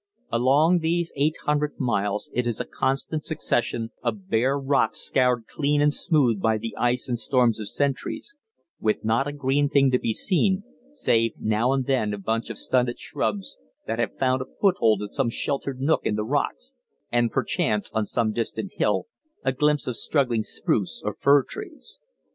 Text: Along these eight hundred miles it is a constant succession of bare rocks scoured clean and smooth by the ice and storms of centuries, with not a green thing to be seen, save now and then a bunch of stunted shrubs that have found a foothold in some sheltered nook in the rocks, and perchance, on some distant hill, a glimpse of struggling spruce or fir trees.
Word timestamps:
Along 0.31 0.79
these 0.79 1.11
eight 1.15 1.35
hundred 1.45 1.79
miles 1.79 2.31
it 2.33 2.47
is 2.47 2.59
a 2.59 2.65
constant 2.65 3.23
succession 3.23 3.91
of 4.01 4.31
bare 4.31 4.57
rocks 4.57 4.97
scoured 4.99 5.45
clean 5.45 5.79
and 5.79 5.93
smooth 5.93 6.41
by 6.41 6.57
the 6.57 6.75
ice 6.75 7.07
and 7.07 7.19
storms 7.19 7.59
of 7.59 7.67
centuries, 7.69 8.33
with 8.79 9.05
not 9.05 9.27
a 9.27 9.31
green 9.31 9.69
thing 9.69 9.91
to 9.91 9.99
be 9.99 10.11
seen, 10.11 10.63
save 10.91 11.33
now 11.39 11.71
and 11.71 11.85
then 11.85 12.15
a 12.15 12.17
bunch 12.17 12.49
of 12.49 12.57
stunted 12.57 12.97
shrubs 12.97 13.57
that 13.85 13.99
have 13.99 14.17
found 14.17 14.41
a 14.41 14.45
foothold 14.59 15.03
in 15.03 15.09
some 15.09 15.29
sheltered 15.29 15.79
nook 15.79 16.01
in 16.03 16.15
the 16.15 16.25
rocks, 16.25 16.73
and 17.11 17.29
perchance, 17.29 17.91
on 17.93 18.03
some 18.07 18.31
distant 18.33 18.71
hill, 18.77 19.05
a 19.45 19.51
glimpse 19.51 19.85
of 19.85 19.95
struggling 19.95 20.41
spruce 20.41 21.03
or 21.05 21.13
fir 21.13 21.43
trees. 21.43 22.01